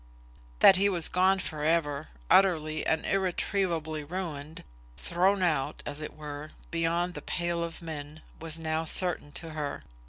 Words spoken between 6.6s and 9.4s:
beyond the pale of men, was now certain